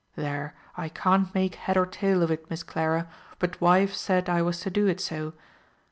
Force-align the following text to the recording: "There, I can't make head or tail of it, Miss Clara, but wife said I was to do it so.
"There, 0.15 0.55
I 0.75 0.89
can't 0.89 1.31
make 1.35 1.53
head 1.53 1.77
or 1.77 1.85
tail 1.85 2.23
of 2.23 2.31
it, 2.31 2.49
Miss 2.49 2.63
Clara, 2.63 3.07
but 3.37 3.61
wife 3.61 3.93
said 3.93 4.29
I 4.29 4.41
was 4.41 4.59
to 4.61 4.71
do 4.71 4.87
it 4.87 4.99
so. 4.99 5.33